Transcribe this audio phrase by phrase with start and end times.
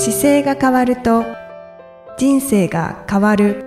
[0.00, 1.24] 姿勢が変わると
[2.16, 3.64] 人生が変わる。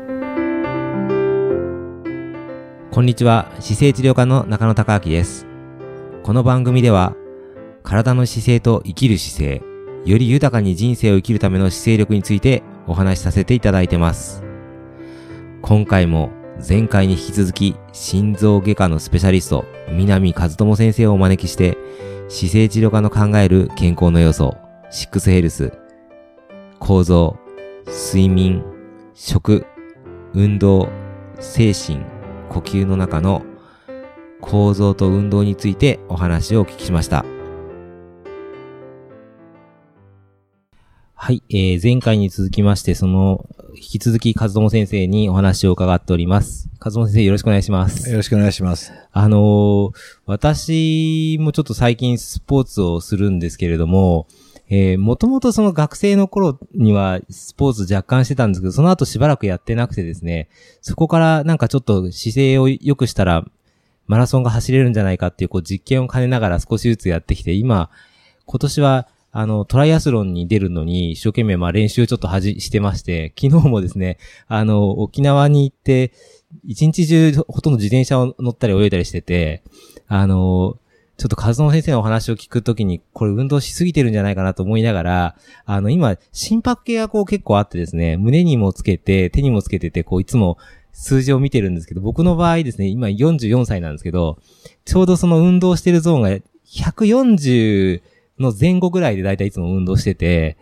[2.89, 3.51] こんにちは。
[3.59, 5.45] 姿勢治療科の中野孝明です。
[6.23, 7.17] この番組では
[7.83, 9.61] 体の姿勢と生きる姿勢
[10.05, 14.41] より豊かに人生を生きるための姿勢力についてお話しさせていただいてます。
[15.61, 16.29] 今回も
[16.65, 21.77] 前回に引き続き心臓外科のスペシャリスト南和智先生をお招きして
[22.29, 24.55] 姿勢治療科の考える健康の要素
[24.91, 25.80] シックスヘルス
[26.91, 27.37] 構造、
[27.85, 28.61] 睡眠、
[29.13, 29.65] 食、
[30.33, 30.89] 運動、
[31.39, 31.99] 精神、
[32.49, 33.43] 呼吸の中の
[34.41, 37.23] 構造と運動についてお話をお聞きしました。
[41.13, 46.69] はい、えー、前回に続きまして、その、引き続き、和友先生にお話を伺っております。
[46.81, 48.09] 和友先生、よろしくお願いします。
[48.09, 48.91] よろしくお願いします。
[49.13, 49.91] あのー、
[50.25, 54.27] 私もちょっと最近スポーツをするんですけれども、
[54.73, 60.47] えー、もともとその学生の頃にはスポーツ若干してたんですけど、その後しばらくやってなくてですね、
[60.81, 63.45] そこからなんかちょっと姿勢を良くしたら、
[64.07, 67.89] マラソンが走れるんじゃないかっていうこう実験を兼ねながら少しずつやってきて、今、
[68.45, 76.13] 今年はあの、トライアスロンに出るのに一生懸命まあ練習ちょっとはじ、してまして、昨日もですね、あの、沖縄に行って、
[76.63, 79.63] 一日中ほとんど自転車を乗ったり泳いだりしてて、
[80.07, 80.77] あの、
[81.21, 90.57] ちょっとカズノ先生のお話を聞くときに、これ運動しすぎてるんじゃないかなと思いながら、あの、今、心拍計がこう結構あってですね、胸にもつけて、手にもつけてて、こういつも
[90.93, 94.39] 数字を見てるんですけど、僕の場合ですね、今44歳なんですけど、
[94.83, 96.29] ちょうどその運動してるゾーンが
[96.65, 98.01] 140
[98.39, 100.57] の前後ぐらいでだいたいいつも運動してて、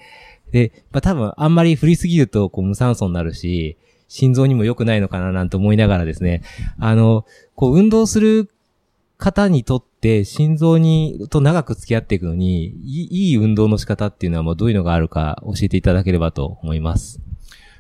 [0.52, 3.78] で、まあ、多分あんまり振りすぎるとこう無酸素になるし、
[4.10, 6.42] 心臓にも良くないのかななんて思いながらですね、
[6.80, 8.50] あの、こう運動する
[9.18, 17.19] 方にとって心臓に、と長く付き合っていくのに、いい運動の仕方っていうのはもうどういうのがあるか教えていただければと思います。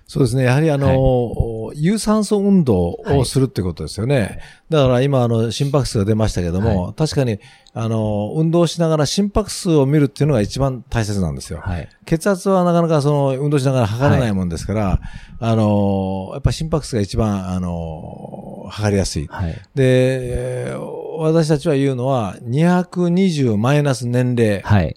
[0.09, 0.45] そうですね。
[0.45, 4.19] やはりあの、はい、有酸素運動をするってことですよね。
[4.19, 4.39] はい、
[4.71, 7.39] だから今あの心拍数が出ましたけども、はい、確かに
[7.75, 11.63] あの、運動しながら心拍数を見るっていうのが一番大切なんですよ。
[12.05, 14.99] 血圧はなかなかその運動しながら測れないもんですから、
[15.39, 19.29] あの、やっぱ心拍数が一番あの、測りやすい。
[19.75, 20.75] で、
[21.19, 24.61] 私たちは言うのは220マイナス年齢。
[24.61, 24.95] はい。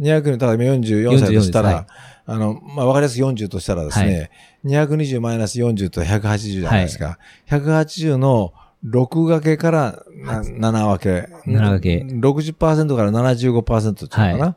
[0.00, 1.86] 200に、ただ44歳としたら、
[2.26, 4.30] あの、まあ、わかりやすく40としたらですね、
[4.64, 7.18] はい、220マイナス40と180じゃないですか。
[7.48, 8.52] はい、180の
[8.86, 11.28] 6掛けから7分け。
[11.46, 11.98] 7掛け。
[11.98, 14.38] 60%から75%っていうかな。
[14.38, 14.56] は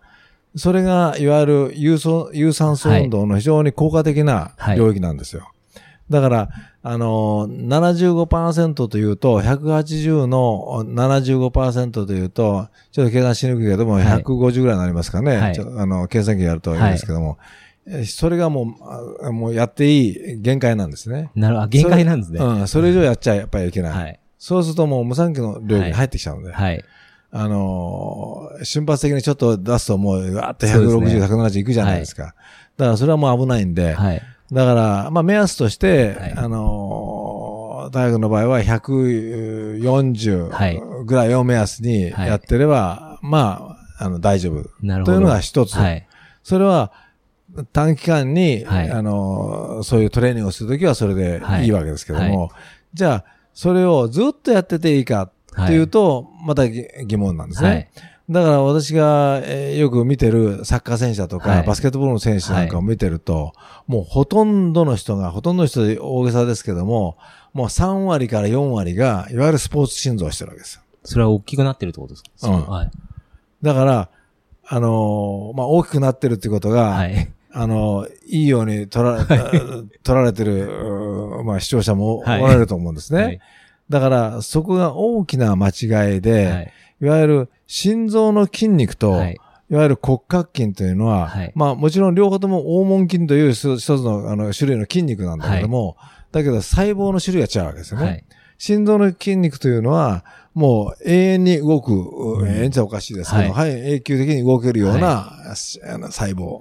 [0.56, 1.98] い、それが、いわゆる有
[2.34, 5.53] 有酸素運動の非常に効果的な領域なんですよ。
[6.10, 6.50] だから、
[6.84, 7.68] あのー、
[8.28, 15.38] 75%というと、180の75%というと、ちょっと計算しにくいけども、150ぐらいになりますかね。
[15.38, 17.38] はい、あの、計算機やるといいんですけども、
[17.90, 18.76] はい、それがも
[19.22, 21.32] う、もうやっていい限界なんですね。
[21.36, 22.40] なるほど、限界なんですね。
[22.40, 23.92] うん、それ以上やっちゃやっぱりいけない。
[23.92, 26.54] はい、そうするともう無産期の領域に入ってきちゃうので。
[26.54, 26.84] はい。
[27.36, 32.36] あのー、瞬発的にちょっと出すともう、わーって160、ね、170いくじゃないですか。
[32.78, 34.22] だからそれはもう危ないんで、はい。
[34.54, 44.70] だから、まあ目安として、はい、あのー、大学の場合は140ぐらいを目安にやってれば、はい、まあ、あの、大丈夫。
[44.82, 45.18] なるほど。
[45.18, 45.76] というのが一つ。
[45.76, 46.08] はい。
[46.44, 46.92] それは、
[47.72, 52.50] 短期間に、はい、あの、そういうトレーニングをするときはそれでいいわけですけども、はい、
[52.94, 55.30] じゃあ、それをずっとやってていいか
[55.64, 57.92] っていうと、また疑問なんですね。
[58.30, 67.18] だから私が、えー、よく見てるサッカー選手だとか、はい、バスケットボールの選手なんかを見てると、はい、もうほとんどの人が、ほとんどの人で大げさですけども、
[67.52, 70.82] もう3割から4割が、いわゆるスポーツ心臓をしてるわけですよ。
[71.04, 72.48] それは大きくなってるってことですか？
[72.48, 72.68] うん。
[72.68, 72.92] はい。
[73.62, 74.10] だから、
[74.68, 77.30] あのー、まあ、大きくなってるってことが、はい。
[77.52, 79.26] あの、いいように取ら、
[80.02, 80.72] 取られてる、
[81.46, 83.22] まあ、視聴者もおられると思うんですね。
[83.22, 83.40] はい、
[83.90, 89.38] だから、そこが大きな間違いで、はいいわゆる心臓の筋肉と、はい、
[89.70, 98.26] いわゆる骨格筋というのは、はい、まあもちろん両方とも黄門筋という一つのあの種類の筋肉なんだけども、はい、だけど細胞の種類が違うわけですよね。
[98.58, 100.24] 心臓の筋肉というのは、
[100.54, 106.60] もう永遠に動く、うん、永遠じゃおかしいですけど、はい、永久的に動けるような、あの細胞。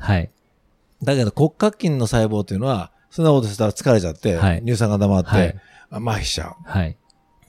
[1.02, 5.56] だけど骨格筋の細胞というのは、そんなことしたら疲れちゃって、乳酸が溜まって、
[5.90, 6.56] 麻痺しちゃう。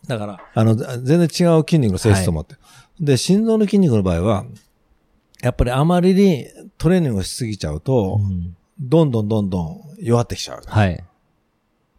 [0.08, 2.56] だから、あの、全然違う筋肉の性質と思って。
[3.00, 4.46] で、心臓の筋肉の場合は、
[5.42, 6.48] やっぱりあまりに
[6.78, 10.62] トレーニングをしすぎちゃうと、うん、どんどんどんどん弱ってきちゃう。
[10.66, 11.04] はい。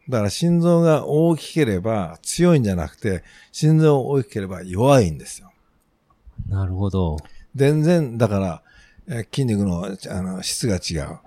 [0.09, 3.23] だから心臓が大きければ強いんじゃなくて、
[3.53, 5.51] 心臓が大きければ弱いんですよ。
[6.49, 7.17] なるほど。
[7.55, 8.63] 全然、だか
[9.07, 11.19] ら、筋肉のあの質が違う。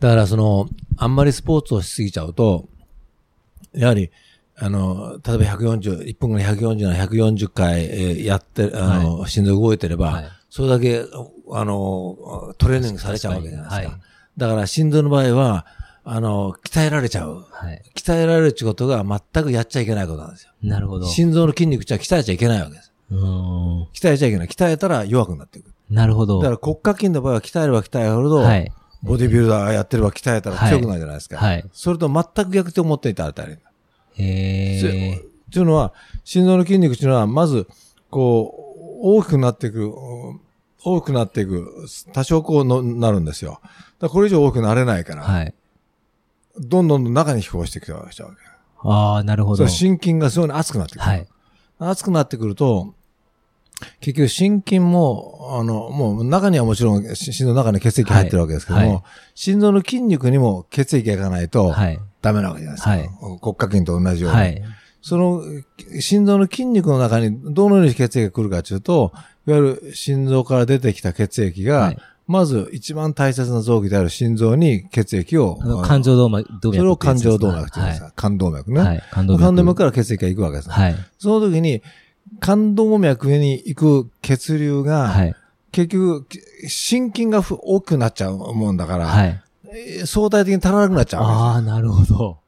[0.00, 2.68] だからその、あんまりスポーツをしすぎちゃうと、
[3.72, 4.10] やはり、
[4.60, 11.04] あの、例えば140、1分後に140な140回、えー、やって、あの、はい、心臓動いてれば、はい、それだけ、
[11.52, 13.88] あの、トレーニングされちゃうわけじゃないですか。
[13.88, 14.00] はい、
[14.36, 15.66] だから心臓の場合は、
[16.04, 17.46] あの、鍛えられちゃう。
[17.50, 20.52] はい、鍛えられるってことが全くやっちゃいけないことなんですよ。
[20.62, 21.06] なるほど。
[21.06, 22.92] 心臓の筋肉じゃ鍛えちゃいけないわけです。
[23.10, 24.46] 鍛えちゃいけない。
[24.48, 25.72] 鍛えたら弱くなっていく。
[25.90, 26.38] なるほど。
[26.38, 28.72] だから骨格筋の場合は鍛えれば鍛えるほど、はい、
[29.02, 31.38] ボディビルダーやってれば鍛えたら強くなるじゃないですか。
[31.38, 31.64] はい。
[31.72, 33.58] それと全く逆と思っていただいたらいい。
[34.18, 35.14] へえ。
[35.16, 35.92] っていうのは、
[36.24, 37.66] 心臓の筋肉っていうのは、まず、
[38.10, 39.92] こう、大きくなっていく、
[40.84, 43.60] 大きくなっていく、多少こうのなるんですよ。
[43.98, 45.54] だこれ以上大きくなれないから、はい。
[46.60, 48.22] どんどんどん中に飛行してきちゃうわけ。
[48.84, 49.66] ああ、なるほど。
[49.68, 51.00] 心筋がすごい熱くなってくる。
[51.02, 51.26] はい。
[51.78, 52.94] 熱くなってくると、
[54.00, 59.02] 結局心筋も、あの、もう中にはもちろん心臓の中に血液入ってるわけですけども、はいはい、
[59.34, 61.72] 心臓の筋肉にも血液がいかないと
[62.22, 62.90] ダメなわけじゃないですか。
[62.90, 63.08] はい、
[63.40, 64.38] 骨格筋と同じように。
[64.38, 64.62] はい、
[65.00, 65.42] その
[66.00, 69.12] 心臓の筋肉の中にどのように血液が来るかというと、
[69.46, 71.94] いわゆる心臓から出てきた血液が、
[72.26, 75.58] まず一番大切な臓器である心臓に血液を。
[75.84, 76.46] 肝臓動脈。
[76.62, 78.12] それを肝臓動脈って言うんですか。
[78.14, 78.80] 肝動脈ね。
[78.80, 79.42] はい、肝動脈。
[79.44, 80.70] 肝動脈から血液が行くわけです。
[80.70, 80.94] はい。
[81.18, 81.82] その時に、
[82.42, 85.34] 肝動脈に行く血流が、はい、
[85.72, 86.26] 結局、
[86.66, 89.42] 心筋が大きくなっちゃうもんだから、はい、
[90.06, 92.38] 相対的に足らなくなっちゃうああ、なるほど。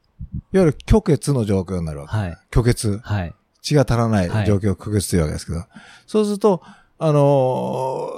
[0.52, 2.16] いわゆる虚血の状況になるわけ。
[2.16, 3.00] はい、虚血。
[3.02, 5.64] はい、血が足らない状況を虚血というわけですけど、
[6.06, 6.62] そうすると、
[6.98, 8.10] あの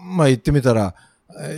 [0.00, 0.94] ー、まあ、言ってみたら、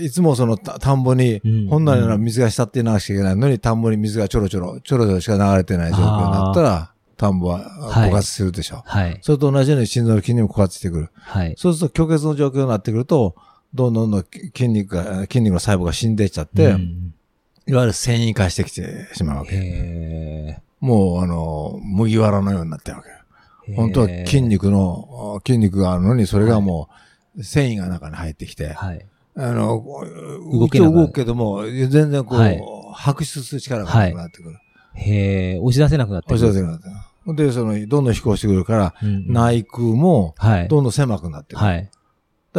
[0.01, 8.83] いつもその田んぼに、本来なら水が浸っていなきゃいけないのに、田んぼに水がちょろちょろ、ちょろちょろしか流れてない状況になったら、田んぼは枯渇するでしょう。
[8.85, 9.19] はい。
[9.23, 11.09] それと同じように心臓の筋肉も枯渇してくる。
[11.15, 11.55] はい。
[11.57, 13.35] そうすると虚血の状況になってくると、
[13.77, 14.25] どんどんどん
[14.55, 17.15] 筋肉が、筋肉の細胞が死んでいっちゃって、うん、
[17.67, 19.55] いわゆる繊維化してきてしまうわけ。
[19.55, 23.03] へもう、あの、麦わらのようになってるわ
[23.67, 23.73] け。
[23.75, 26.89] 本当は筋肉の、筋肉があるのに、それがも
[27.37, 29.07] う、繊維が中に入ってきて、はい。
[29.37, 29.85] あの、
[30.53, 32.61] 動け動くけども、全然こう、はい、
[32.95, 34.49] 白出する力がなくなってくる。
[34.51, 34.61] はい
[34.97, 36.91] へえ、押し出せなくなって押し出せなくな
[37.33, 40.35] ってで、その、どんどん飛行してくるから、うん、内空も、
[40.69, 41.65] どんどん狭くなってくる。
[41.65, 41.91] はい。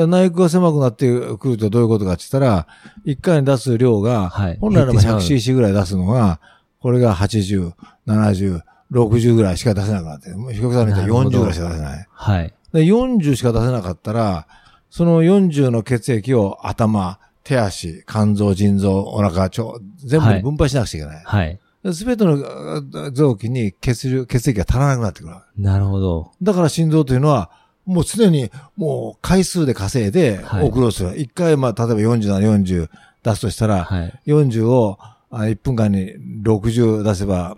[0.02, 1.08] だ内空が狭くなって
[1.38, 2.68] くるとどういうことかって言ったら、
[3.04, 6.40] 一回に出す量が、はい、本来の 100cc ぐらい出すのが、
[6.80, 7.74] これが80、
[8.06, 8.62] 70、
[8.92, 10.36] 60ぐらいしか出せなくなってる。
[10.54, 12.08] 比較されたら40ぐらいしか出せない。
[12.10, 12.54] はい。
[12.74, 14.48] で40しか出せなかったら、
[14.90, 19.64] その40の血液を頭、手足、肝臓、腎臓、お腹、腸、
[19.98, 21.24] 全部分配しなくちゃいけない。
[21.26, 21.48] はい。
[21.48, 21.60] はい
[21.94, 25.36] すべての臓器に血流、血液が足らなくなってくる。
[25.58, 26.32] なるほど。
[26.42, 27.50] だから心臓というのは、
[27.88, 31.10] もう常にもう回数で稼いで送ろうする。
[31.18, 32.90] 一、はい、回、まあ、例えば40なら40
[33.24, 35.00] 出すとしたら、はい、40を
[35.32, 36.14] 1分間に
[36.44, 37.58] 60出せば、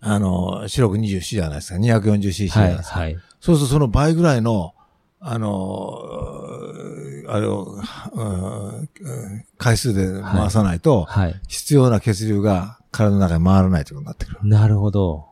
[0.00, 1.78] あの、四六24じゃないですか。
[1.78, 3.00] 240cc じゃないですか。
[3.00, 4.74] はい、はい、そうするとその倍ぐらいの、
[5.20, 6.02] あの、
[7.28, 7.78] あれを、
[9.56, 11.08] 回数で回さないと、
[11.48, 14.38] 必要な血流が体の中に回らないということになってくる。
[14.42, 15.26] なるほど。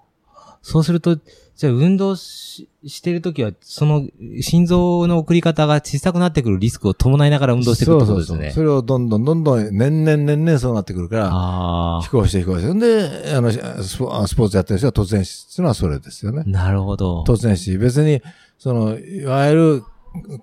[0.62, 1.18] そうすると、
[1.56, 4.06] じゃあ運動ししてるときは、その
[4.40, 8.38] 心臓の送り方が小さくなってくるリスクを伴いながら運動していくってことですね。
[8.38, 12.78] そうそうそれをどんどんどんどん年々年々そうなってくるから、飛行して飛行して。
[12.78, 16.44] で、あの、スポーツやってる人は突然死っていうのはそれですよね。
[16.46, 17.24] なるほど。
[17.24, 17.78] 突然死。
[17.78, 18.20] 別に、
[18.58, 19.84] その、いわゆる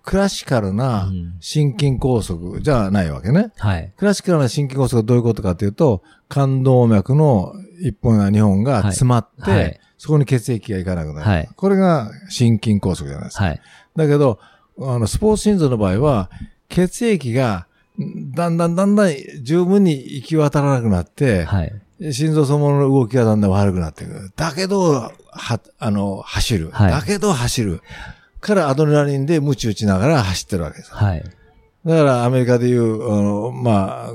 [0.03, 3.51] クラシカルな心筋梗塞じゃないわけね。
[3.57, 3.93] はい。
[3.95, 11.29] クラシカルな心筋梗塞はどういうことかというと、冠動脈の一本や二本が詰まって、はいはい、そこに血液がいかなくなる。
[11.29, 11.49] はい。
[11.55, 13.45] これが心筋梗塞じゃないですか。
[13.45, 13.61] はい。
[13.95, 14.37] だけど、
[14.77, 16.29] あの、スポーツ心臓の場合は、
[16.67, 17.67] 血液が
[18.35, 21.71] だんだんだんだん十分に行き渡らなくなって、はい。
[22.11, 24.33] 心臓そのものの動きがだんだん悪くなっていく。
[24.35, 26.71] だけど、は、あの、走る。
[26.71, 27.81] はい、だけど走る。
[28.41, 30.93] からアドレナリンで鞭打ちながら走ってるわけです。
[30.93, 31.23] はい。
[31.85, 34.13] だからアメリカでいう、あのまあ、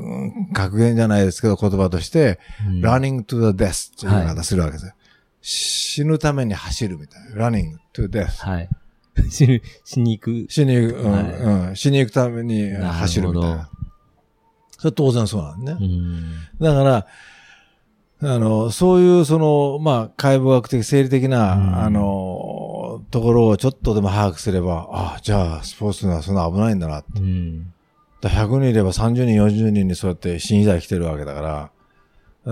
[0.54, 4.86] 格言じゃないですけど言葉として、うん、running to the death という言い方するわけです。
[4.86, 4.94] はい、
[5.40, 7.48] 死ぬために走るみたいな。
[7.48, 8.46] running to death。
[8.46, 8.68] はい。
[9.30, 10.46] 死ぬ、死に行く。
[10.48, 11.76] 死に行く、うん、はい、うん。
[11.76, 13.70] 死に行くために走るみたいな。
[14.78, 15.76] それ当然そうなんね。
[15.80, 17.06] うん、だから、
[18.20, 27.20] あの、そういう、その、まあ、解剖学的、生理的な、うん、あの、ところをちょっとでも把握すれば、ああ、じゃあ、スポーツのはそんな危ないんだなって。
[27.20, 27.72] うん、
[28.20, 31.70] だ100人いれば30人、40人にそうやって死に剤来てるわけだから、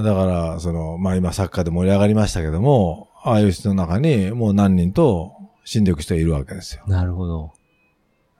[0.02, 5.32] だから、その、まあ今サッカーで盛り上がりましたけども、ああいう人の中にもう何人と
[5.64, 6.84] 死んでいく人いるわけですよ。
[6.86, 7.52] なるほど。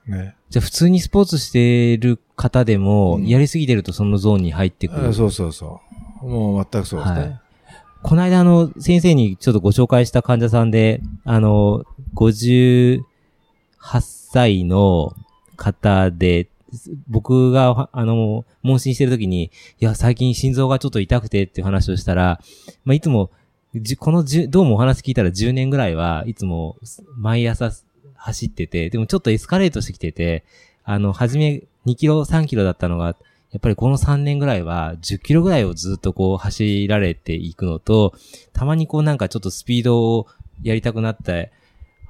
[0.07, 0.35] ね。
[0.49, 5.09] じゃあ普通にスポーツしてる方でも、うんやりすぎてるとそのゾーンに入ってくる。
[5.09, 5.81] あそうそうそ
[6.21, 6.27] う。
[6.27, 7.19] もう全くそうですね。
[7.19, 7.41] はい
[8.03, 11.83] この間あの、先生にちょっとご紹介した患者さんで、あの、
[12.15, 13.01] 58
[13.81, 15.13] 歳の
[15.55, 16.47] 方で、
[17.07, 22.41] 僕が、あの、問診してる時に、いや、最近心臓がちょっと痛くてっていう話をしたら、
[22.83, 23.31] まあ、いつも、
[23.75, 26.77] じこのじゅ、どうもお話聞いたら10年ぐらいはいつも
[27.17, 27.71] 毎朝
[28.15, 30.43] 走ってて、でもちょっとエスカレートしてきてて、
[30.83, 33.15] あの、初め2キロ、3キロだったのが、
[33.51, 38.13] やっぱりこの3年ぐらいは10キロぐらいをずっとこう走られていくのと、
[38.53, 40.27] たまにこうなんかちょっとスピードを
[40.63, 41.51] やりたくなって、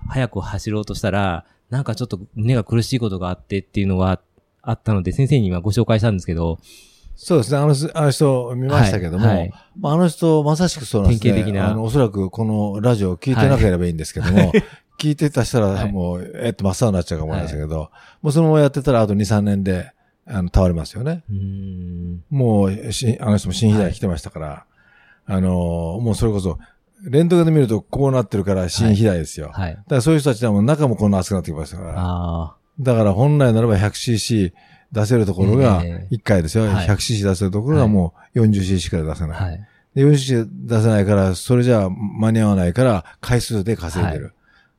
[0.07, 4.19] 早く走ろうとしたら、なんかちょっと胸が苦しいことがあってっていうのが
[4.67, 6.59] あったので、先生に今ご紹介したんですけど、
[7.15, 7.57] そうですね。
[7.57, 11.31] あのあの人見ましたけども、はいはいまあ、あの人まさしくそうなんですね。
[11.31, 14.51] 典型的なあの、おそらくこのラジオを聞いてなければいいんですけども、
[14.99, 17.89] 聞いてたしたはいらもう、えっと、真っ青になっちゃうかもしれないですけど、
[18.21, 19.91] もうそのままやってたらあと2、3年で、
[20.27, 21.23] あの、倒れますよね。
[21.31, 24.65] うもう、しあの人も心肥大来てましたから、
[25.25, 25.49] あの、
[26.01, 26.59] もうそれこそ、
[27.03, 29.51] レントゲンで見るとこうなってるから心肥大ですよ。
[29.53, 29.75] はい。
[29.75, 31.93] だからそういう人たちはもう中もこんな熱くなってきましたから。
[31.97, 34.53] あだから本来ならば 100cc
[34.91, 36.65] 出せるところがええ1回ですよ。
[36.65, 39.41] はい 100cc 出せるところがもう 40cc から出せあ、ない。
[39.41, 39.67] はい。
[39.95, 44.33] で 40cc 出せないから、それじゃ間に合わないから回数で稼いでる。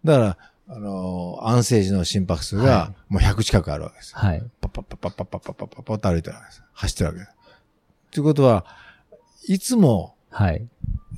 [0.04, 0.38] だから、
[0.70, 4.14] あのー安静時の心拍数はがもう100近くあるわけです。
[4.16, 4.42] はい。
[4.60, 6.62] パッパッパッパッパッパッパッパッパッパッと歩いてるわけです。
[6.72, 7.30] 走ってるわけです。
[8.12, 8.64] ということは、
[9.46, 10.66] いつも、はい。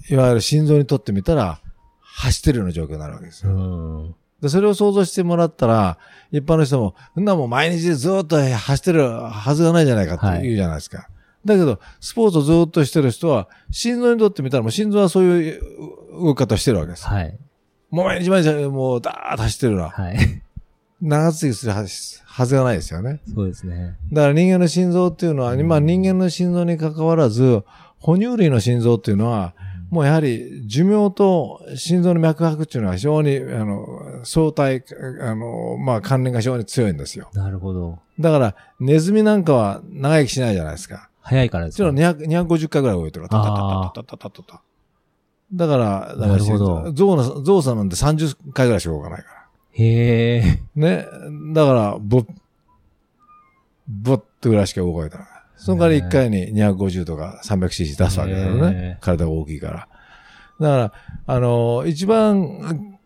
[0.09, 1.61] いわゆる心臓にとってみたら、
[2.01, 3.57] 走ってるような状況になるわけですうよ。
[3.57, 4.15] ん。
[4.41, 5.99] で、それを想像してもらったら、
[6.33, 11.09] 一般の人も、そんなもう毎日ずっと走ってるはずがないじゃないかって言うじゃないですか。
[11.45, 15.61] だけど、スポーツをずっとしてる人は、心臓にとってみたらもう心臓はそういう
[16.13, 17.07] 動き方をしてるわけです。
[17.07, 17.39] はい。
[17.91, 19.89] もう毎日毎日もうダーッと走ってるな。
[19.89, 20.43] はい。
[21.01, 23.21] 長続きするはずがないですよね。
[23.35, 23.97] そうですね。
[24.13, 27.63] だから人間の心臓っていうのは、まあ人間の心臓に関わらず、
[27.99, 29.55] 哺乳類の心臓っていうのは、
[29.91, 34.85] もうやはり寿命と心臓の脈拍っていうのは非常に、あの、相対、
[35.21, 37.29] あの、まあ関連が非常に強いんですよ。
[37.35, 37.99] なるほど。
[38.19, 41.11] だから、ネズミなんかは長生きしないじゃないですか。
[41.23, 43.29] 早いからですかそれは200 250回ぐらい動いてる。
[43.29, 44.63] タタタあタタタタタタ
[45.53, 49.47] だから、だからなるほどゾウの、ゾウさんなんて30回ぐらいしか動かないから。
[49.73, 50.61] へえ。
[50.77, 51.07] ね。
[51.53, 52.27] だから、ぼっ、
[53.89, 55.40] ぼっとぐらいしか動かないから。
[55.61, 59.05] その代わり1回に250とか 300cc 出すわけだよへねー。
[59.05, 59.89] 体が大きいから。
[60.61, 60.93] だから、
[61.27, 62.99] あの、一番、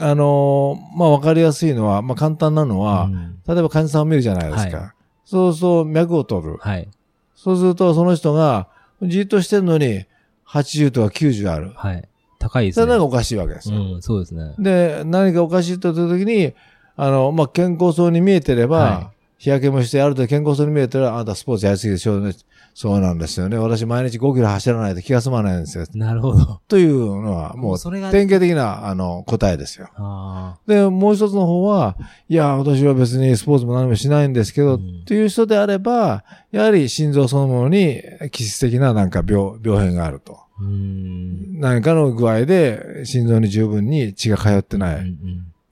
[0.00, 4.76] あの、まあ、わかりやすいのは、まあ、簡単なのは、うん例えば患者さんを見るじゃないですか。
[4.76, 6.58] はそうそう、脈を取る。
[6.60, 6.88] はい。
[7.34, 8.68] そうすると、その人が、
[9.00, 10.04] じっとしてるのに、
[10.46, 11.72] 80とか90ある。
[11.74, 12.06] はい。
[12.38, 12.82] 高いですね。
[12.82, 13.94] それなんかおかしいわけですよ。
[13.94, 14.54] うん、そうですね。
[14.58, 16.52] で、何かおかしいと言った時に、
[16.96, 22.34] あの、まあ、健康そうに見えてれば、は日焼けもして、ある程度健康そうに見えてれば、あなたスポーツやりすぎでしょうね。
[22.74, 23.56] そうなんですよね。
[23.56, 25.84] 私毎日5キロ走らないと気が済まないんですよ。
[25.94, 26.60] なるほど。
[26.66, 29.90] というのは、もう、それが、典型的な、あの、答えですよ。
[29.94, 31.96] あで、もう一つの方は、
[32.28, 40.34] いや、私は別にスポーツも何もしないんですけど、うんっていう人であれば、やはり心臓そのものに気質的ななんか病、病変があると。
[40.34, 40.44] あ。
[40.60, 41.60] うん。
[41.60, 45.16] 何かの具合で心臓に十分に血が通ってない。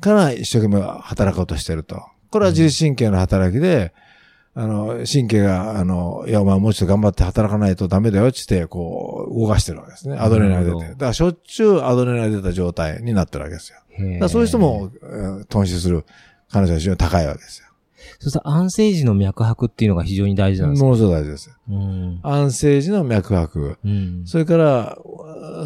[0.01, 2.03] から一生懸命働こうとしてると。
[2.31, 3.93] これは自律神経の働きで、
[4.55, 10.17] あの、神経が、あの、いや、お前もうちょっと頑張って働かないとダメだよ、つって、こう、動かしてるわけですね。
[10.19, 10.91] アドレナリンが出て。
[10.93, 13.79] だから、しょっちゅうアドレナリンが出た状態になってるわけですよ。
[13.99, 16.07] だからそういう人も、えー頓死する
[16.51, 17.67] 可能性が非常に高いわけですよ。
[18.19, 21.51] そうすると安静時の脈拍っていうのが非常に大事なんですかものすごく大事です。
[21.69, 22.21] うん。
[22.23, 23.79] 安静時の脈拍。
[23.85, 24.23] うん。
[24.25, 24.97] それから、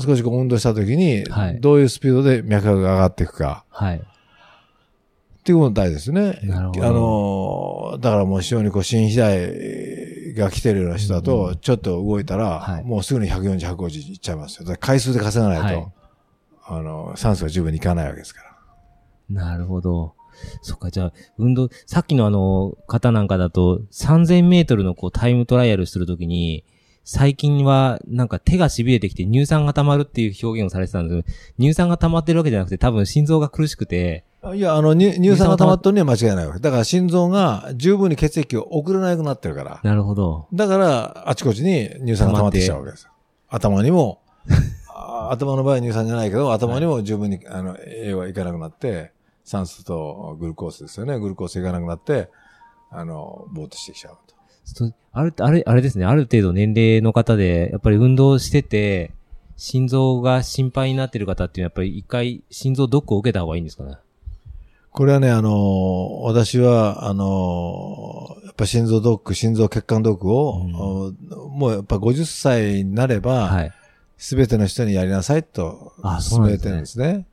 [0.00, 3.64] 少しこう運動した時にはい、どういうスピードで脈拍が上がっていくか。
[3.71, 4.02] はい。
[5.50, 6.40] っていうことですね。
[6.52, 14.76] あの、だからもう非常にこう、心肥大が来てるような人だうと、ちょっと動いたら、はいもうすぐに140、150いっちゃいますよ。
[14.78, 15.92] 回数で稼がないと、はい
[16.71, 19.42] あの、酸素が十分にいかないわけですから。
[19.42, 20.14] なるほど。
[20.62, 26.64] そっか、じゃあ、運動、さっきのあの、方なんかだと、3000メートルのこう、タイムトライアルするときに、
[27.04, 36.61] 最近は、なんか手が痺れてきて乳酸が溜まるっていう表現をされてたんですけど、乳酸が溜まってるわけじゃなくて、多分心臓が苦しくて、いや、あの、乳乳酸が溜まってるには間違いないわけ。
[36.61, 39.80] だから心臓が十分に血液を送れなくなってるから。
[39.82, 40.49] なるほど。
[40.52, 43.09] だから、あちこちに乳酸が溜まってきちゃうわけです。
[43.49, 44.20] 頭にも、
[44.88, 49.12] あ頭の場合は乳酸じゃないけど、頭にも十分に、あの、栄養がいかなくなって、
[49.44, 51.18] 酸素とグルコースですよね。
[51.18, 52.30] グルコースいかなくなって、
[52.90, 54.35] あの、ぼーっとしてきちゃうと。
[54.64, 59.12] そある、あれ、あれですね、ある程度年齢の方で、やっぱり運動してて、
[59.56, 63.97] 心臓が心配になってる方っていうのは、やっぱり一回心臓ドックを受けた方がいいんですかね。
[64.92, 73.70] これはね、あの、私は、あの、やっぱ心臓ドック、心臓血管ドックを、うん、もうやっぱ50歳になれば、
[74.18, 77.26] す、べ、ての人にやりなさいと、勧めてるんですね。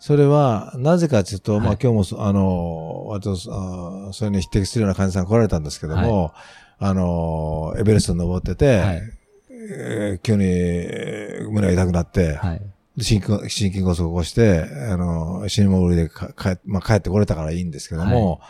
[0.00, 9.02] それは、なぜかというと、はい、まあ今日も、あの、割と、それに匹敵するような患者さん来られたんですけども、はい、あの、エベレスト登ってて、はい、
[9.50, 12.62] えー、急に胸が痛くなって、はい、
[12.98, 18.40] 心筋心筋梗塞を起こして、あの、死にもりで帰,、まあ、帰ってこれたからいいんですけども、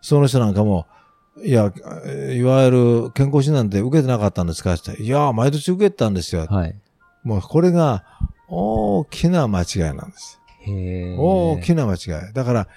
[0.00, 0.86] その人なんかも、
[1.44, 1.72] いや、
[2.32, 6.46] いわゆる健康診断って受けてなかったんですかって言って、いや、毎年受けてたんですよ。
[6.46, 6.74] はい、
[7.22, 8.04] もうこれが
[8.48, 10.40] 大きな間違いなんです。
[10.66, 12.32] 大きな間違い。
[12.32, 12.68] だから、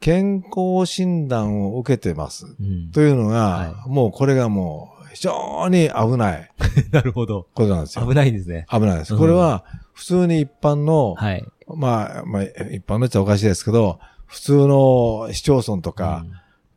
[0.00, 2.46] 健康診断を受けてます。
[2.60, 6.50] うん、というのが、はい、もうこれがもう非常に危ない。
[6.90, 7.46] なるほど。
[7.54, 8.06] ことなんですよ。
[8.06, 8.66] 危ないんですね。
[8.70, 9.16] 危ないです。
[9.16, 16.24] これは、普通に一般の、はい、まあ、まあ、一般の人はおかしいですけど、普通の市町村とか、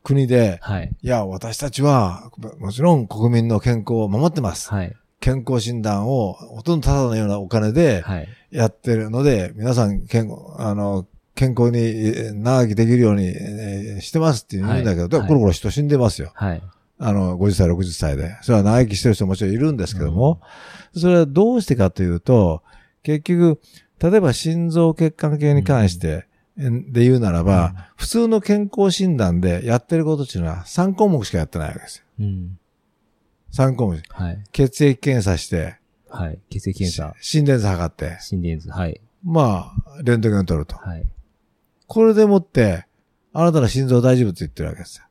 [0.04, 4.70] 国で、はい、いや、私たちは、もちろん国民の健康を守ってます。
[4.70, 8.04] はい、健康診断をほとんどただのようなお金で
[8.52, 16.32] やってるので、皆さん健あの健康に長生きできるように、えー、してますって言うんだけど、はい、コロコロ人死んでますよ。
[16.36, 16.62] はい、
[16.98, 18.38] あの、50歳、60歳で。
[18.42, 20.42] それは長生きしてる人ももちろんいるんですけども、
[20.94, 22.64] うん、それはどうしてかというと、
[23.04, 23.60] 結局、
[24.00, 32.06] 例えば心臓血管系に関して、で言うならば、うん、普通の健康診断でやってることっていうのは3項目しかやってないわけですよ。
[32.20, 32.60] うん
[33.56, 34.02] 3項目。
[34.10, 34.44] はい。
[34.52, 35.78] 血液検査して。
[36.10, 36.40] はい。
[36.50, 37.16] 血液検査。
[37.22, 38.18] 心電図測って。
[38.20, 38.70] 心電図。
[38.70, 39.00] はい。
[39.24, 40.76] まあ、レントゲン取ると。
[40.76, 41.08] はい。
[41.88, 42.86] これでもって、
[43.32, 45.05] あなたの心臓大丈夫って言ってるわけですよ。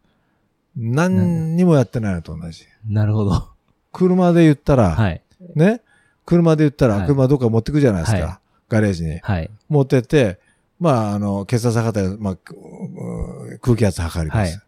[0.77, 2.65] 何にもやってないのと同じ。
[2.89, 3.49] なるほど。
[3.93, 5.23] 車で言ったら、はい。
[5.55, 5.83] ね？
[6.27, 8.19] 車で言ったら、車どっか持ってくじゃないですか。
[8.19, 8.39] はい、
[8.69, 9.19] ガレージに。
[9.21, 9.51] はい。
[9.69, 10.41] 持ってって、
[10.81, 12.37] まあ、あの、血圧測ったり、まあ、
[13.61, 14.59] 空気圧測ります。
[14.59, 14.65] は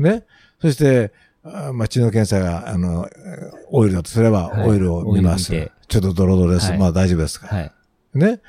[0.00, 0.02] い。
[0.02, 0.24] ね？
[0.60, 1.12] そして、
[1.72, 3.08] まあ、血の検査が、あの、
[3.70, 5.54] オイルだとすれば、オイルを見ます。
[5.54, 6.70] はい、ちょっとドロドロです。
[6.70, 7.54] はい、まあ大丈夫ですか。
[7.54, 7.72] はい。
[8.14, 8.40] ね？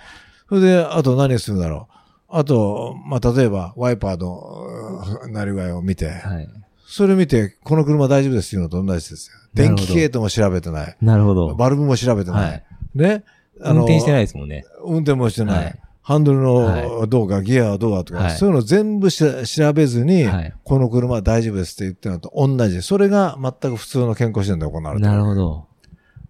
[0.47, 1.95] それで、あと何するんだろう。
[2.29, 6.49] あと、まあ、例えば、ワイパーの、なり具合を見て、はい。
[6.87, 9.35] それ見て、この車大丈夫ですっていうのと同じですよ。
[9.53, 10.97] 電気系統も調べてない。
[11.01, 11.55] なるほど。
[11.55, 12.49] バルブも調べてない。
[12.51, 13.23] はい、ね？
[13.59, 14.65] 運転してないですもんね。
[14.83, 15.63] 運転もしてない。
[15.65, 19.25] はいハンドルのどうか、ギアはどうかとか、はい、そういうの全部調
[19.73, 22.79] べずに、はい、この車は大丈夫ですって言ってるのと同じ。
[22.83, 25.11] それが全く普通の健康診断で行われてる。
[25.11, 25.65] なるほど。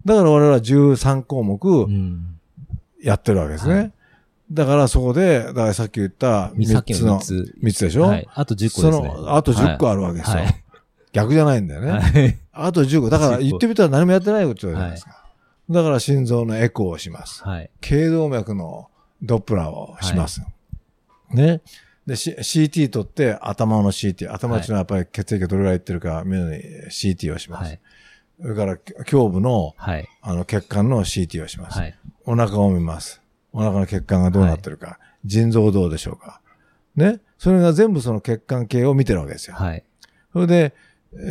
[0.06, 1.86] だから我々は13項目、
[3.02, 3.92] やってるわけですね。
[4.50, 8.92] だからそこで、だからさっき言った3つの、3つでしょ、はい、あと10個ですね。
[8.92, 10.42] その、あと10個あるわけですよ。
[11.12, 11.90] 逆じゃないんだよね。
[11.90, 13.10] はい、あと10個。
[13.10, 15.24] だから言ってみたら何もやってないことじゃないですか。
[15.68, 17.42] だから心臓のエコーをします。
[17.42, 18.88] はい、頸動脈の
[19.22, 20.40] ドップラーをします。
[20.40, 20.46] は
[21.32, 21.60] い、ね。
[22.06, 24.32] で、C、CT 取って頭の CT。
[24.32, 27.68] 頭っていうのはやっぱり血液がどれぐらいいってるか見るのに CT をします。
[27.68, 27.80] はい、
[28.40, 28.78] それから
[29.10, 31.78] 胸部の、はい、あの血管の CT をします。
[31.78, 33.20] はい、お腹を見ます。
[33.56, 34.86] お腹の血管がどうなってるか。
[34.86, 34.92] は
[35.24, 36.42] い、腎臓どうでしょうか。
[36.94, 37.20] ね？
[37.38, 39.56] それが全部その血管系を見てるわけですよ。
[39.56, 39.82] はい。
[40.34, 40.74] それで、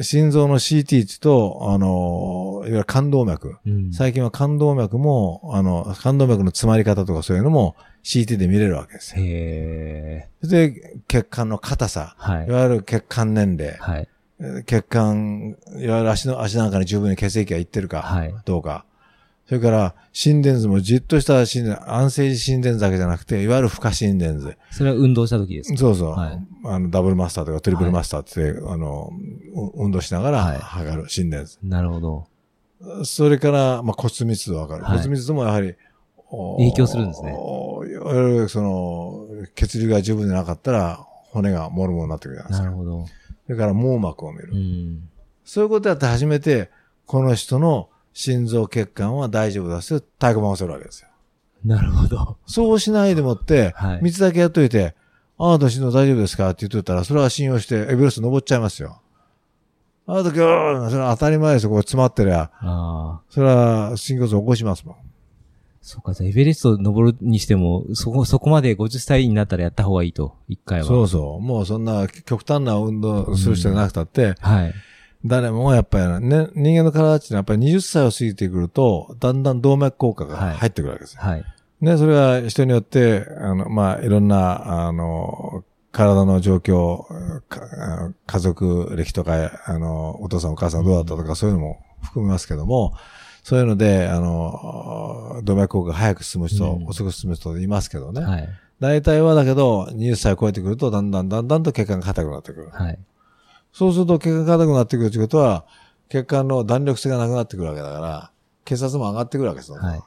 [0.02, 3.92] 心臓の CT 値と、あの、いわゆる冠動脈、うん。
[3.94, 9.24] 最近は冠動脈も、あの、冠動脈の詰まり方とかそういうのも CT で見れるわけですよ。
[9.24, 14.08] へで、血管の硬さ、はい、いわゆる血管年齢、はい、
[14.66, 18.86] 血管、いわゆる足の、足なんかに十分に血液がいってるか、はい、どうか、
[19.47, 24.58] それから、心電図もじっとした心電、安静時心電図だけじゃなくて、いわゆる負荷心電図。
[24.71, 25.77] それは運動した時ですか？
[25.77, 26.10] そうそう。
[26.12, 29.12] はい、あの、ダブルマスターとかトリプルマスターって、はい、あの、
[29.75, 31.60] 運動しながら測る心電図。
[31.62, 32.25] なるほど。
[33.03, 34.86] それから、まあ、骨密度わかる。
[34.86, 35.75] 骨密度もやはり、
[36.58, 37.31] 影響するんですね。
[37.31, 37.34] い
[37.97, 42.65] わゆる、その、血流が十分でなかったら、骨がモルモになってくるじゃないですか。
[42.65, 43.05] なるほど。
[43.05, 43.12] そ
[43.49, 44.49] れから網膜を見る。
[44.51, 45.10] うん、
[45.43, 46.71] そういうことやって初めて、
[47.05, 51.10] この人の心臓血管は大丈夫だって太鼓判をするわけですよ。
[51.65, 52.38] なるほど。
[52.45, 54.95] そうしないでもって、はい、3つだけやっといて、
[55.38, 56.49] あなた心臓大丈夫ですか？
[56.49, 59.01] って言っといたら、それは信用してエベレスト登っちゃいますよ。
[60.08, 61.69] あなた今日、それは当たり前ですよ。
[61.69, 62.51] ここ詰まってりゃ。
[62.62, 64.95] あそれは心臓起こしますもん。
[65.82, 70.86] そうか、じゃあエベレスト登るにしても、そこ、そこまで50歳になったらやった方がいいと、一回は。
[70.86, 71.41] そうそう。
[71.41, 74.73] もうそんな極端な運動する人じゃなくたって、うん、はい。
[75.26, 81.22] 誰もやっぱりね、人間の体っていうのはやっぱり20歳を過ぎてくると、だんだん動脈硬化が入ってくるわけですよ。
[81.22, 81.44] はい。
[81.82, 87.06] ね、それは人によって、あの、まあ、いろんな、あの、体の状況、
[88.28, 92.94] 家族歴とか、あの、お父さんお母さんどうだったとか、そういうのも含めますけども、
[93.44, 98.22] そういうので、あの、動脈硬化が早く進む人、うん、遅く進む人いますけどね。
[98.22, 98.50] はい。
[98.80, 102.70] 大体はだけど、20歳超えてくると、だんだんだんだんと血管が硬くなってくる。
[102.72, 103.00] はい。
[103.78, 105.66] そうすると血管が硬くなってくるということは、
[106.08, 108.32] 血管の弾力性がなくなってくるわけだから、
[108.64, 109.78] 血圧も上がってくるわけですよ。
[109.78, 110.02] はい。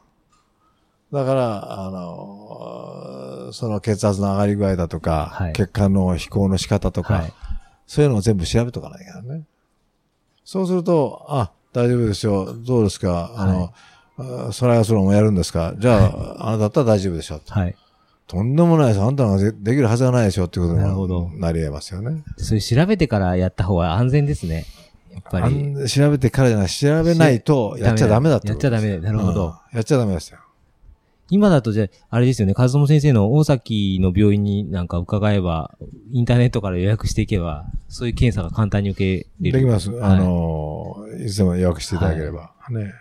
[1.13, 7.33] だから、あの、その血圧の上がり具合だとか、はい血管の飛行の仕方とか、はい。
[7.87, 9.45] そういうのを全部調べとかないからね。
[10.47, 12.55] そうすると、あ、大丈夫ですよ。
[12.55, 13.33] どうですか？
[13.37, 13.73] あの、
[14.49, 15.75] あソライアスロンもやるんですか？
[15.77, 17.43] じゃあ、あなただったら大丈夫でしょ。
[17.47, 17.77] はい。
[18.29, 19.01] とんでもないです。
[19.01, 22.23] あんたがでできるはずがないでしょっていうことにななり得ますよね。
[22.37, 24.67] それ調べてからやった方が安全ですね。
[25.13, 25.55] やっぱあり。
[25.55, 28.99] ん調べてからじゃない、調べないとやっちゃダメだってやっちゃダメ。
[28.99, 29.47] なるほど。
[29.47, 30.39] うんやっちゃダメですよ。
[31.31, 35.77] 今だとじゃあ、あれですよね、和友先生の大崎の病院になんか伺えば、
[36.11, 39.61] インターネットから予約していけば、そういう検査が簡単に受けれる。
[39.61, 39.91] できます。
[39.91, 42.53] はいあの、いつでも予約していただければ。
[42.71, 42.93] ね。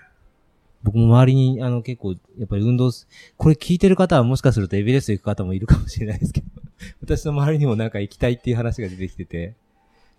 [0.87, 6.47] 僕も周りに、あの、結構、やっぱり運動す、これ聞いてる方はもしかするとエベレスト行く方もいるかもしれないですけど、
[7.03, 9.55] 私の周りにもなんか行きたいっていう話が出てきてて、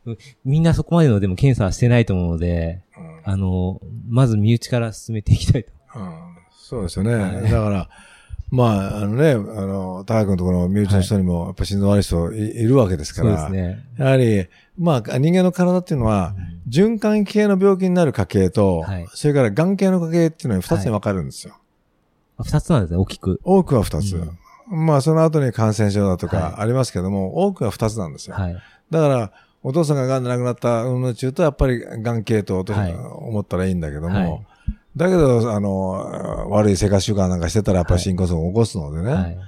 [0.04, 3.20] うんみんなそこまでのでも検査はしてないと思うので、うん。
[3.24, 5.70] あの、まず身内から進めていきたいと。
[5.96, 6.10] うん。
[6.50, 7.14] そうですよね。
[7.14, 7.42] はい。
[7.42, 7.88] だから、
[8.50, 13.84] まあ、あのね、あの、高君のところの身内の人にも、やっぱ心臓悪い人い,、いるわけですかそうら、ですね。
[13.98, 14.46] やはり、
[14.78, 16.34] まあ、人間の体っていうのは、
[16.68, 21.54] 循環器系の病気になる家系と、はいそれから眼系の家系っていうのに二つに分かれるんですよ。
[22.38, 23.40] あ二つなんですね、大きく。
[23.44, 24.16] 多くは二つ。
[24.16, 24.32] う
[24.70, 28.36] まあ、その後に感染症だとはいかありますけども、多くは二つなんですよ。
[28.36, 28.56] はい。
[28.90, 29.32] だから、
[29.62, 34.46] お父さんが癌で亡くなった運の中と、やっぱり癌系とはい思ったらいいんだけども、はい
[34.96, 39.38] だけど、あの、悪い生活習慣なんかしてたら、やっぱり心骨を起こすのでね、はい。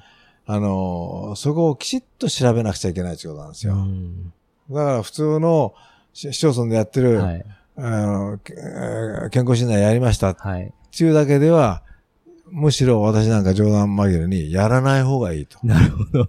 [0.47, 3.75] あの、そこをきちっと調べなくちゃいけないということなんですよ。
[3.75, 4.33] うん
[4.71, 5.75] だから、普通の
[6.13, 7.45] し市町村でやってる、はい。
[7.77, 8.39] あの
[9.31, 10.73] 健康診断やりましたっはい。
[10.97, 11.83] ていうだけでは、
[12.51, 15.59] むしろ私なんか冗談紛れにやらない方がいいと。
[15.65, 16.29] なるほど。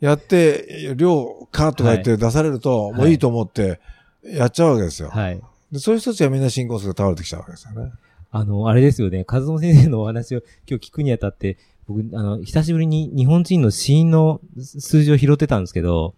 [0.00, 3.80] やって、量かとか言って出されると、いもういいと思って、
[4.24, 5.10] やっちゃうわけですよ。
[5.10, 5.40] はい。
[5.70, 7.92] でそういう人たちはみんな心骨が倒れてきちゃうわけですよね。
[8.32, 9.24] あの、あれですよね。
[9.28, 16.14] 和夫先生のお話を今日聞くにあたって、僕、あの、久しぶりに日本人の死因の数字を拾ってたんですけど、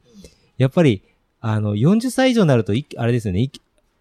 [0.57, 1.03] やっぱり、
[1.40, 3.40] あの、40歳以上になると、いあれですよね。
[3.40, 3.50] い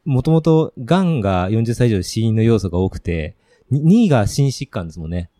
[0.05, 3.35] もともと、癌が40歳以上で死因の要素が多くて、
[3.71, 5.31] 2位が心疾患ですもんね。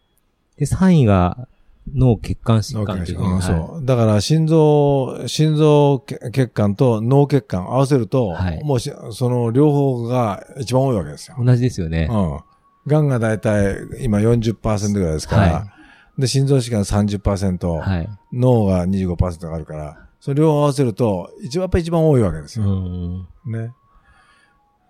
[0.57, 1.47] で、3位が
[1.93, 3.85] 脳血管疾患っていううんはいそう。
[3.85, 11.35] だから、心臓、心臓血管と脳血管合わせると、はいもうしその両方が一番多いわけですよ。
[11.37, 12.07] 同じですよね。
[12.09, 12.39] うん。
[12.87, 15.73] 癌がだいたい今40%ぐらいですから、は
[16.17, 18.09] で、心臓疾患30%、はい。
[18.31, 22.69] 脳が25%があるから、それ両方合わせると、一番やっぱ一番多いわけですうよ。
[22.69, 23.27] ん。
[23.45, 23.73] ね。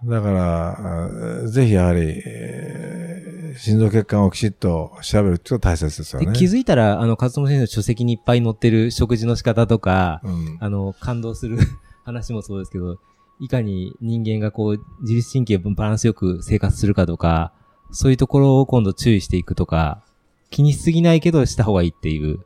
[0.05, 6.25] だから、あぜひやはり、えー心臓血管をきちっと調べるっていうのが大切ですよね。
[6.27, 10.57] で気づいたら、あの、和友先生の書籍にいっぱい載ってる食事の仕方とか、うん。
[10.59, 11.57] あの、感動する
[12.03, 12.97] 話もそうですけど、
[13.39, 17.53] いかに人間がこう、自律神経バランスよく生活するかとか、
[17.91, 20.01] そういうところを今度注意していくとか、
[20.49, 22.45] 気にしすぎないけどした方がいいっていう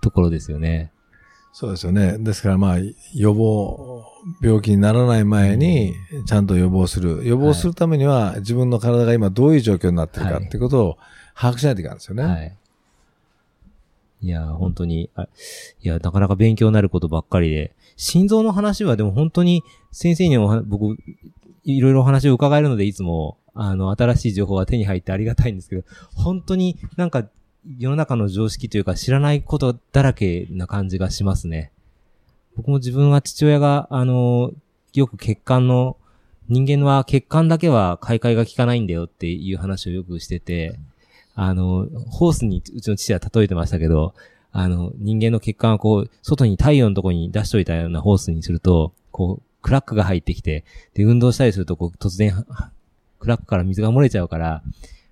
[0.00, 0.92] ところですよね。
[1.52, 2.16] そうですよね。
[2.18, 2.78] ですからまあ、
[3.14, 4.04] 予防、
[4.40, 5.94] 病気にならない前に、
[6.26, 7.26] ちゃんと予防する。
[7.26, 10.98] 予防するためには、自分の体が今どういう状況になってるかはいっていうことを
[11.34, 12.22] 把握しないといけないんですよね。
[12.22, 12.56] はい。
[14.22, 15.26] いや、本当に、あい
[15.88, 20.96] や、なかなか勉強になることばっかりで、心臓の話はでも本当に先生におは僕、
[21.64, 25.82] いろいろお話を伺えるので、いつも、あの、新しい情報が手に入ってありがたいんですけど、
[26.14, 27.28] 本当になんか
[27.78, 31.72] 世の中の常識というか知らないことだらけな感じがしますね。
[32.56, 34.52] 僕も自分は父親が、あの、
[34.94, 35.96] よく血管の、
[36.48, 40.78] 人間は血管だけは買い替えが効かないんだよっていう話をよくしてて、
[41.36, 44.14] あの、ホースにうちの父は例えてましたけど、
[44.52, 52.44] あの、人間の血管をこう、外に太陽のとこに出しといたようなホースにすると、こう、クラックが入ってきて、で、運動したりすると、こう、突然、
[53.20, 54.62] クラックから水が漏れちゃうから、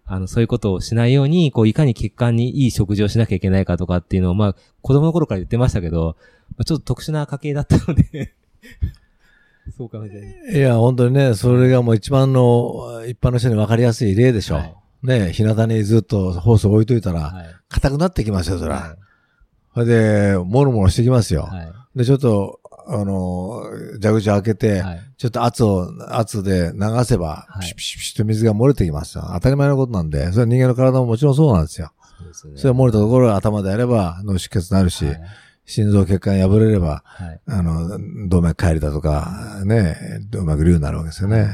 [0.04, 6.16] あの、そういうことをしないように、こう、いかに血管にいい食事をしなきゃいけないかとかっていうのを、まあ、子供の頃から言ってましたけど、
[6.50, 8.34] まあ、ちょっと特殊な家系だったので、
[9.76, 10.56] そうかもしれない。
[10.56, 14.56] いや、本当にね、それがもう一番の、一般の人に分かりやすい例でしょ。
[14.56, 17.46] はいね、日向にずっとホースを置いといたら、はい。
[17.68, 18.74] 硬くなってきますよ、そら。
[18.76, 18.96] は
[19.74, 21.48] それで、もろもろしてきますよ。
[21.52, 21.54] い。
[21.54, 21.98] はい。
[21.98, 22.57] で、ちょっと、
[22.90, 23.64] あの、
[24.02, 25.00] 蛇口を開けて、はい。
[25.18, 29.24] ちょっと圧を、圧で流せば、はいピシピシピシと水が漏れてきますよ。
[29.34, 31.92] 当たり前のことなんで、それは人間の体ももちろんそうなんですよ。
[32.32, 32.56] そね。
[32.56, 35.20] それは漏れたところが頭であれば脳出血になるし、はい。
[35.66, 37.40] 心臓血管破れれば、はい。
[37.46, 41.50] あの、動脈解離だとか、ね、動脈瘤になるわけですよね。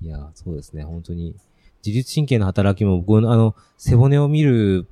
[0.00, 1.36] いや、そうですね、本当に。
[1.84, 4.86] 自律神経の働きも、僕、あの、背骨を見る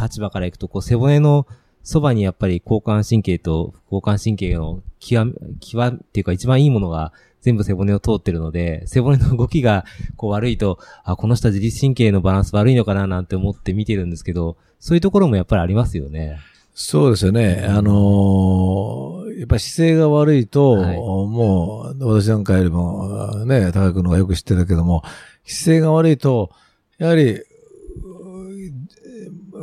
[0.00, 1.46] 立場からいくと、こう、背骨の
[1.82, 9.84] そばにやっぱり交感神経と交感神経の極、極っていうか一番いいものが全部背骨を通ってるので、背骨の動きが
[10.16, 16.38] こう悪いと、あ、この人は自律神経のバランス悪いのかななんて思って見てるんですけど、そういうところもやっぱりありますよね。
[16.74, 17.66] そうですよね。
[17.68, 25.02] あのー、やっぱ姿勢が悪いと、はい、もう、私なんかよりも、ね、高くのがよく知ってるけども、
[25.44, 26.50] 姿勢が悪いと、
[26.98, 27.42] やはり、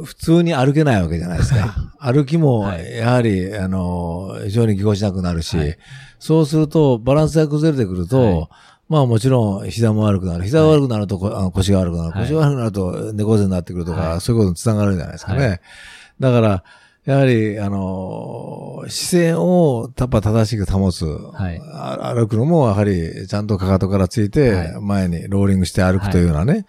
[0.04, 1.76] 普通に歩けないわけじゃないですか。
[2.00, 5.78] 歩きも、やはり、あの、非常にぎこちなくなるし、はい、
[6.20, 8.48] そうすると、バランスが崩れてくると、はい、
[8.90, 10.44] まあもちろん膝も悪くなる。
[10.44, 12.14] 膝が悪くなると、あの腰が悪くなる。
[12.14, 15.62] 腰が悪くなると猫背になってくるとか、そういうことにつながるじゃないですかね。
[16.20, 16.64] だから、
[17.06, 21.06] やはり、あの、姿勢をやっぱ正しく保つ。
[21.06, 21.60] はい、
[22.16, 26.66] 歩くのも、やはり、ちゃんとかかとからついて、前にローリングして歩くというようなね。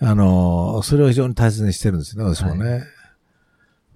[0.00, 2.70] あの、それを非常に大切にしてるんですね、私もね。
[2.70, 2.88] はい、だか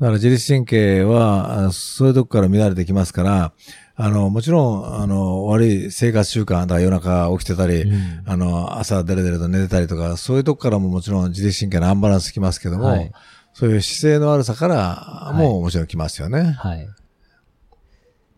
[0.01, 3.53] ら自律神経は、そういうとこから乱れてきますから、
[3.95, 13.12] あの、もちろん、あの、悪い生活習慣、だから夜中起きてたり、うん、あの、朝デレデレと寝てたりとか、そういうとこからももちろん自律神経のアンバランスきますけども、はい、
[13.53, 16.41] そういう姿勢の悪さからももちろんきますよね。
[16.41, 16.79] はい。
[16.79, 16.88] はい、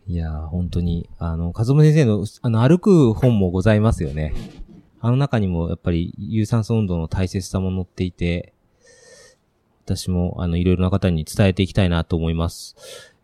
[0.08, 4.34] いや本当に、あの、かずむ先生の、あの、歩く本もございますよね。
[5.04, 8.54] あの中にもやっぱり有酸素運動の大切さも載っていて、
[9.84, 12.74] 私もあのいろいろな方に伝えていきたいなと思います。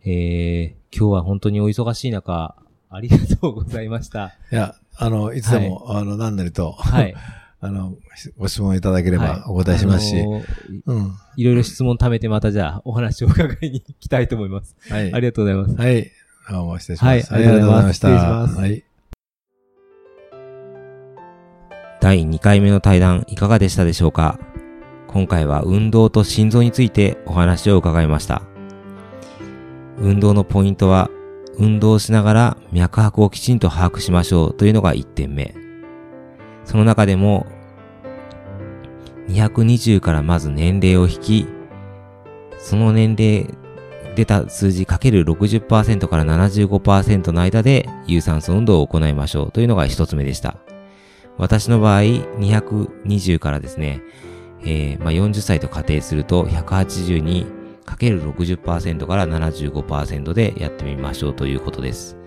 [0.05, 2.55] えー、今日は本当にお忙しい中、
[2.91, 4.35] ありがとうございました。
[4.51, 7.15] いや、あの、いつでも、はい、あの、何なりと、はい。
[7.61, 7.95] あの、
[8.37, 11.15] ご質問いただければお答えしますし、はいあのー、うん。
[11.35, 14.75] いろいろ質問貯めてまたじゃあお話を伺いに行きたいと思います。
[14.87, 15.11] はい。
[15.11, 15.75] ありがとうございます。
[15.75, 16.11] はい。
[16.47, 17.33] どうも失礼します。
[17.33, 18.07] はい、ありがとうございました。
[18.07, 18.57] 失礼します。
[18.59, 18.83] はい。
[22.01, 24.39] 第2回目の対談いかがでしたでしょうか？
[25.07, 28.41] 今回は運動と心臓についてお話を伺いました。
[29.99, 31.11] 運動のポイントは、
[31.59, 35.53] 運動しながら脈拍をきちんと把握しましょうというのが1点目。
[36.65, 37.45] その中でも、
[39.27, 41.47] 220からまず年齢を引き、
[42.57, 43.47] その年齢
[44.15, 50.57] 出た数字かける60%から75%の間で有酸素運動を行いましょうというのが1つ目でした。
[51.37, 54.01] 私の場合、220からですね、
[54.63, 57.47] えー、まあ、40歳と仮定すると、180に
[57.85, 62.17] かける60%から75%でやってみましょうということです。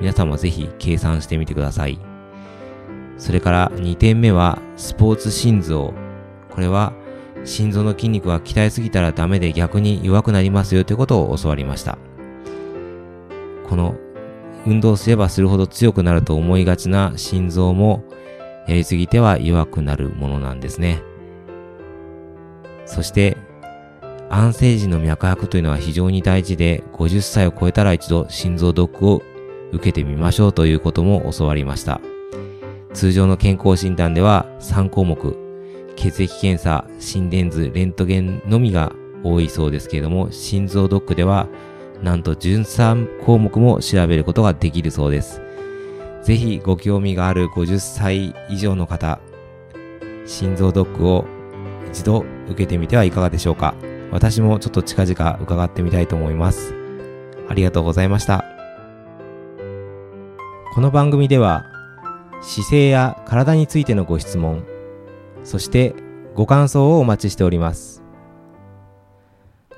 [0.00, 1.98] 皆さんもぜひ計算してみてください。
[3.16, 5.94] それから2点目は、スポーツ心臓。
[6.50, 6.92] これは、
[7.44, 11.98] 心臓の筋肉は鍛えすぎたらダメで逆に弱くなりますよということを教わりました。
[13.68, 13.94] この、
[14.66, 18.02] 運動すればするほど強くなると思いがちな心臓も、
[18.66, 21.02] やりすぎては弱くなるものなんですね。
[22.86, 23.36] そして、
[24.30, 29.22] 安静時の脈拍というのは非常に大事で、50歳を超えたら一度心臓ドックを
[29.72, 32.00] 受けてみましょうということも教わりました。
[32.92, 35.36] 通常の健康診断では3項目、
[35.96, 41.48] 血液検査、心電図、レントゲンのみが多いそうですけれども、心臓ドックでは
[42.02, 45.43] なんと13項目も調べることができるそうです。
[46.24, 49.20] ぜひご興味がある50歳以上の方、
[50.24, 51.26] 心臓ドックを
[51.88, 53.74] 一度受けてみてはいかがでしょうか。
[54.10, 56.74] 私もちょっと近々伺ってみたいと思います。
[57.46, 58.42] ありがとうございました。
[60.74, 61.66] この番組では、
[62.40, 64.64] 姿勢や体についてのご質問、
[65.42, 65.94] そして
[66.34, 68.02] ご感想をお待ちしております。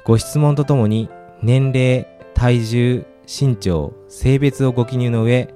[0.04, 1.11] ご質問とともに、
[1.42, 5.55] 年齢、体重、身長、性別をご記入の上、